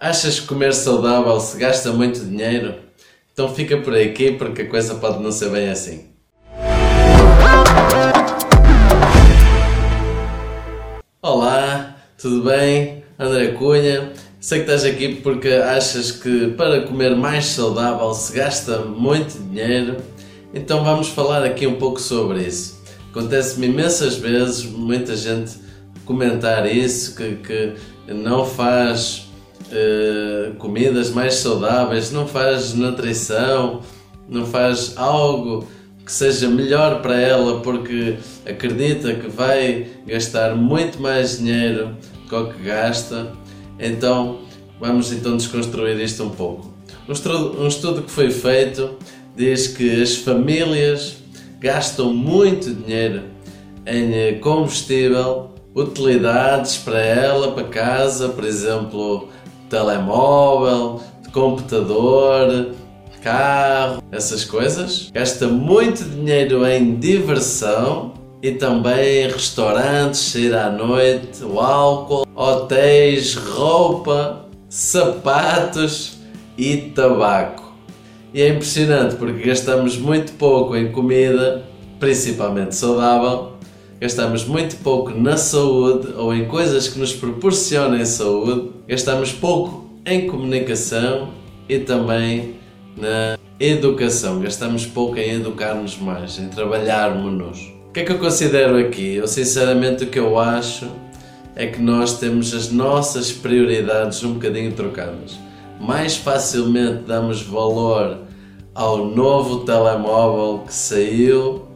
[0.00, 2.76] Achas que comer saudável se gasta muito dinheiro?
[3.32, 6.04] Então fica por aqui porque a coisa pode não ser bem assim.
[11.20, 13.02] Olá, tudo bem?
[13.18, 14.12] André Cunha.
[14.40, 19.96] Sei que estás aqui porque achas que para comer mais saudável se gasta muito dinheiro.
[20.54, 22.80] Então vamos falar aqui um pouco sobre isso.
[23.10, 25.56] Acontece-me imensas vezes muita gente
[26.04, 27.74] comentar isso, que, que
[28.14, 29.27] não faz
[29.72, 33.80] uh, comidas mais saudáveis, não faz nutrição,
[34.28, 35.66] não faz algo
[36.04, 41.96] que seja melhor para ela porque acredita que vai gastar muito mais dinheiro
[42.28, 43.32] do que gasta.
[43.78, 44.40] Então
[44.80, 46.72] vamos então desconstruir isto um pouco.
[47.08, 48.96] Um estudo, um estudo que foi feito
[49.36, 51.16] diz que as famílias
[51.60, 53.24] gastam muito dinheiro
[53.86, 59.28] em eh, combustível, utilidades para ela, para casa, por exemplo,
[59.68, 61.00] telemóvel,
[61.32, 62.74] computador,
[63.22, 65.10] carro, essas coisas.
[65.12, 74.46] Gasta muito dinheiro em diversão e também restaurantes, sair à noite, o álcool, hotéis, roupa,
[74.68, 76.18] sapatos
[76.56, 77.72] e tabaco.
[78.32, 81.64] E é impressionante porque gastamos muito pouco em comida,
[81.98, 83.57] principalmente saudável,
[84.00, 90.26] gastamos muito pouco na saúde ou em coisas que nos proporcionem saúde, gastamos pouco em
[90.26, 91.30] comunicação
[91.68, 92.54] e também
[92.96, 97.58] na educação, gastamos pouco em educar-nos mais, em trabalharmos-nos.
[97.88, 99.14] O que é que eu considero aqui?
[99.14, 100.88] Eu sinceramente o que eu acho
[101.56, 105.36] é que nós temos as nossas prioridades um bocadinho trocadas.
[105.80, 108.18] Mais facilmente damos valor
[108.74, 111.66] ao novo telemóvel que saiu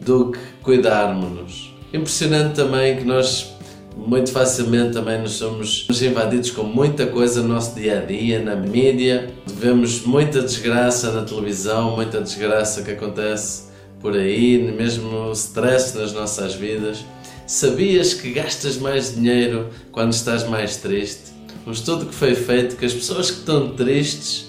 [0.00, 1.72] do que cuidarmos-nos.
[1.94, 3.54] Impressionante também que nós
[3.96, 8.56] muito facilmente também nos somos invadidos com muita coisa no nosso dia a dia, na
[8.56, 9.32] mídia.
[9.46, 13.68] Vemos muita desgraça na televisão, muita desgraça que acontece
[14.00, 17.04] por aí, mesmo stress nas nossas vidas.
[17.46, 21.30] Sabias que gastas mais dinheiro quando estás mais triste?
[21.64, 24.48] Um estudo que foi feito que as pessoas que estão tristes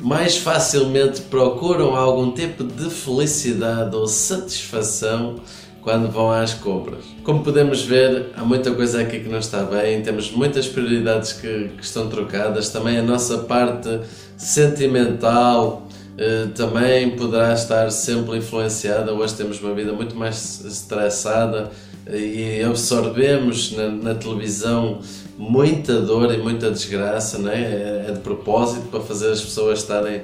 [0.00, 5.40] mais facilmente procuram algum tipo de felicidade ou satisfação
[5.82, 7.04] quando vão às compras.
[7.24, 11.70] Como podemos ver, há muita coisa aqui que não está bem, temos muitas prioridades que,
[11.76, 14.00] que estão trocadas, também a nossa parte
[14.36, 15.88] sentimental
[16.20, 19.12] eh, também poderá estar sempre influenciada.
[19.14, 21.70] Hoje temos uma vida muito mais estressada
[22.04, 25.00] eh, e absorvemos na, na televisão
[25.38, 28.08] muita dor e muita desgraça, não é?
[28.08, 28.12] é?
[28.12, 30.22] De propósito para fazer as pessoas estarem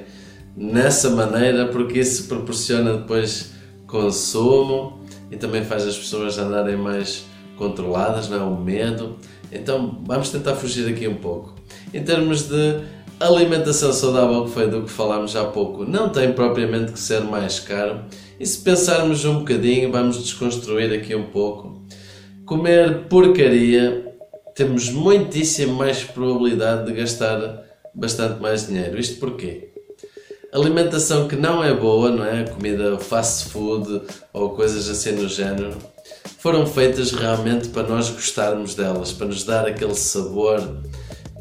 [0.55, 3.51] nessa maneira, porque isso proporciona depois
[3.87, 4.99] consumo
[5.31, 7.25] e também faz as pessoas andarem mais
[7.57, 8.43] controladas, não é?
[8.43, 9.15] O medo.
[9.51, 11.55] Então vamos tentar fugir aqui um pouco.
[11.93, 12.81] Em termos de
[13.17, 17.59] alimentação saudável, que foi do que falámos há pouco, não tem propriamente que ser mais
[17.59, 18.01] caro.
[18.37, 21.81] E se pensarmos um bocadinho, vamos desconstruir aqui um pouco.
[22.45, 24.04] Comer porcaria
[24.55, 28.97] temos muitíssimo mais probabilidade de gastar bastante mais dinheiro.
[28.97, 29.69] Isto porquê?
[30.51, 32.45] Alimentação que não é boa, não é?
[32.45, 34.01] Comida fast food
[34.31, 35.75] ou coisas assim no género,
[36.39, 40.61] foram feitas realmente para nós gostarmos delas, para nos dar aquele sabor,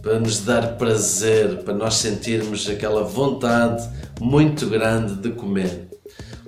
[0.03, 3.89] para nos dar prazer, para nós sentirmos aquela vontade
[4.21, 5.89] muito grande de comer.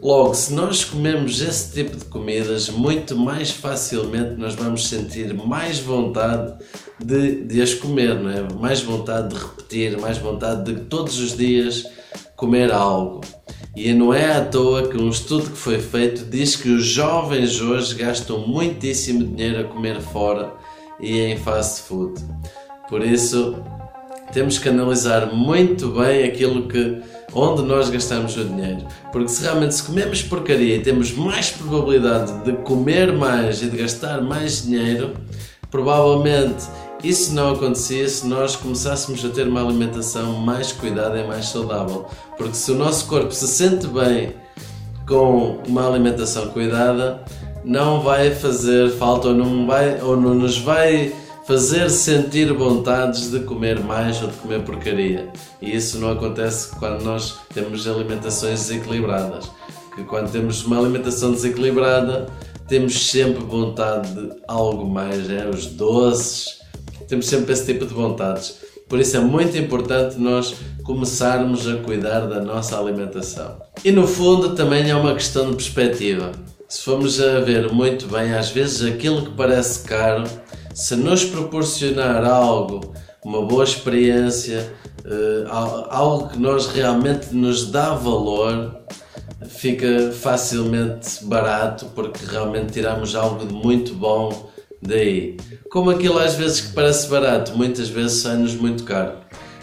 [0.03, 5.79] Logo, se nós comemos esse tipo de comidas, muito mais facilmente nós vamos sentir mais
[5.79, 6.55] vontade
[7.03, 8.43] de, de as comer, não é?
[8.61, 11.85] mais vontade de repetir, mais vontade de todos os dias
[12.37, 13.23] comer algo.
[13.75, 17.61] E não é à toa que um estudo que foi feito diz que os jovens
[17.61, 20.53] hoje gastam muitíssimo dinheiro a comer fora
[21.01, 22.21] e em fast food.
[22.89, 23.57] Por isso,
[24.33, 27.03] temos que analisar muito bem aquilo que
[27.33, 28.87] onde nós gastamos o dinheiro.
[29.13, 33.77] Porque se realmente se comemos porcaria e temos mais probabilidade de comer mais e de
[33.77, 35.15] gastar mais dinheiro,
[35.71, 36.65] provavelmente
[37.03, 42.07] isso não acontecia se nós começássemos a ter uma alimentação mais cuidada e mais saudável.
[42.37, 44.35] Porque se o nosso corpo se sente bem
[45.07, 47.23] com uma alimentação cuidada,
[47.65, 51.13] não vai fazer falta ou não, vai, ou não nos vai
[51.47, 55.31] fazer sentir vontades de comer mais ou de comer porcaria.
[55.63, 59.49] E isso não acontece quando nós temos alimentações desequilibradas.
[59.95, 62.27] Que quando temos uma alimentação desequilibrada,
[62.67, 65.49] temos sempre vontade de algo mais, é?
[65.49, 66.59] os doces,
[67.07, 68.57] temos sempre esse tipo de vontades.
[68.89, 73.57] Por isso é muito importante nós começarmos a cuidar da nossa alimentação.
[73.85, 76.33] E no fundo também é uma questão de perspectiva.
[76.69, 80.25] Se formos a ver muito bem, às vezes aquilo que parece caro
[80.77, 82.93] se nos proporcionar algo
[83.25, 84.73] uma boa experiência,
[85.05, 88.83] uh, algo que nós realmente nos dá valor,
[89.49, 94.51] fica facilmente barato porque realmente tiramos algo de muito bom
[94.81, 95.39] daí.
[95.71, 99.15] Como aquilo às vezes que parece barato, muitas vezes sai-nos muito caro.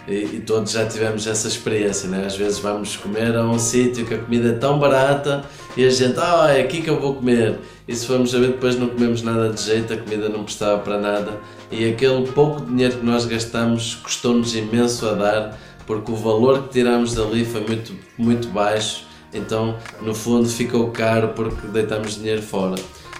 [0.07, 2.25] E, e, todos já tivemos essa experiência, né?
[2.25, 5.45] Às vezes vamos comer a um sítio que a comida é tão barata
[5.77, 7.57] e a gente, ah, é aqui que eu vou comer.
[7.87, 10.79] E se formos a ver, depois não comemos nada de jeito, a comida não prestava
[10.79, 11.39] para nada.
[11.71, 16.69] E aquele pouco dinheiro que nós gastamos custou-nos imenso a dar, porque o valor que
[16.69, 19.05] tiramos dali foi muito, muito baixo.
[19.33, 22.75] Então, no fundo, ficou caro porque deitamos dinheiro fora.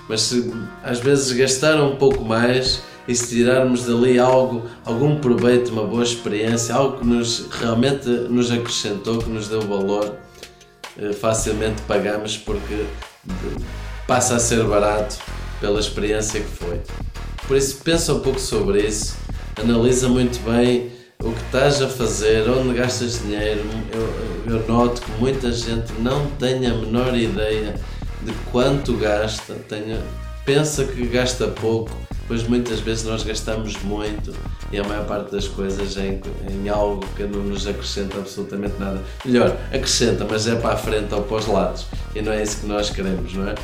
[0.08, 0.54] Mas se
[0.84, 6.04] às vezes gastar um pouco mais e se tirarmos dali algo, algum proveito, uma boa
[6.04, 10.16] experiência, algo que nos, realmente nos acrescentou, que nos deu valor,
[10.98, 12.86] eh, facilmente pagamos porque
[14.08, 15.18] passa a ser barato
[15.60, 16.82] pela experiência que foi.
[17.48, 19.16] Por isso, pensa um pouco sobre isso,
[19.62, 20.92] analisa muito bem
[21.22, 23.62] o que estás a fazer, onde gastas dinheiro.
[23.94, 27.76] Eu, eu noto que muita gente não tem a menor ideia
[28.24, 30.00] de quanto gasta, tenha,
[30.46, 31.92] pensa que gasta pouco,
[32.28, 34.34] pois muitas vezes nós gastamos muito
[34.72, 38.75] e a maior parte das coisas é em, em algo que não nos acrescenta absolutamente
[38.80, 39.02] nada.
[39.25, 41.86] Melhor, acrescenta, mas é para a frente ou para os lados
[42.16, 43.56] e não é isso que nós queremos, não é?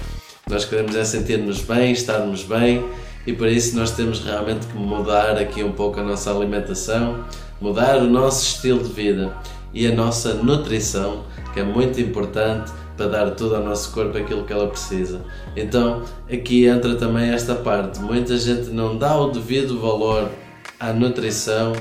[0.50, 2.86] Nós queremos é sentir-nos bem, estarmos bem
[3.26, 7.24] e para isso nós temos realmente que mudar aqui um pouco a nossa alimentação,
[7.62, 9.34] mudar o nosso estilo de vida
[9.74, 11.24] e a nossa nutrição,
[11.54, 15.22] que é muito importante para dar tudo ao nosso corpo aquilo que ela precisa.
[15.56, 18.02] Então aqui entra também esta parte.
[18.02, 20.30] Muita gente não dá o devido valor
[20.78, 21.72] à nutrição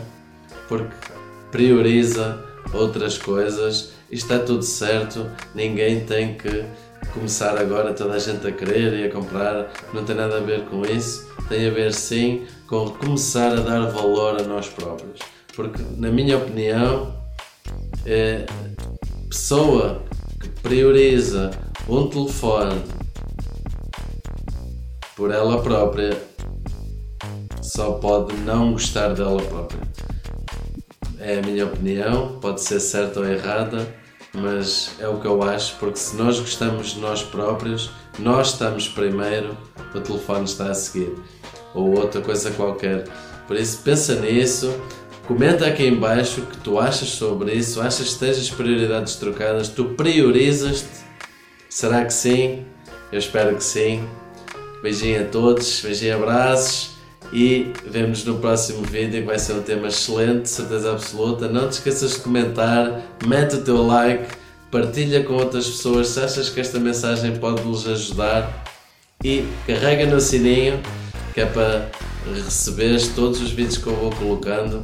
[0.68, 0.94] porque
[1.50, 2.38] prioriza
[2.72, 6.64] outras coisas está tudo certo, ninguém tem que
[7.12, 10.66] começar agora toda a gente a querer e a comprar, não tem nada a ver
[10.66, 15.18] com isso, tem a ver sim com começar a dar valor a nós próprios.
[15.54, 17.14] Porque, na minha opinião,
[18.06, 18.46] é
[19.28, 20.07] pessoa
[20.62, 21.50] prioriza
[21.88, 22.82] um telefone
[25.16, 26.16] por ela própria
[27.62, 29.80] só pode não gostar dela própria.
[31.20, 33.86] É a minha opinião, pode ser certa ou errada,
[34.32, 38.88] mas é o que eu acho, porque se nós gostamos de nós próprios, nós estamos
[38.88, 39.56] primeiro,
[39.94, 41.12] o telefone está a seguir,
[41.74, 43.04] ou outra coisa qualquer.
[43.46, 44.72] Por isso, pensa nisso,
[45.28, 47.82] Comenta aqui em baixo o que tu achas sobre isso.
[47.82, 49.68] Achas que tens as prioridades trocadas?
[49.68, 50.88] Tu priorizas-te?
[51.68, 52.64] Será que sim?
[53.12, 54.08] Eu espero que sim.
[54.82, 56.92] Beijinho a todos, beijinho abraços
[57.30, 61.46] e vemos no próximo vídeo que vai ser um tema excelente, certeza absoluta.
[61.46, 64.34] Não te esqueças de comentar, mete o teu like,
[64.70, 68.64] partilha com outras pessoas se achas que esta mensagem pode nos ajudar
[69.22, 70.80] e carrega no sininho
[71.34, 71.90] que é para
[72.34, 74.82] receberes todos os vídeos que eu vou colocando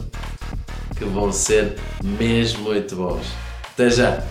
[0.96, 3.26] que vão ser mesmo muito bons.
[3.72, 4.22] Até já!